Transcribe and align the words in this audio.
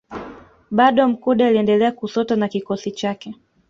Bado 0.71 1.07
Mkude 1.07 1.45
aliendelea 1.47 1.91
kusota 1.91 2.35
na 2.35 2.47
kikosi 2.47 2.91
chake 2.91 3.35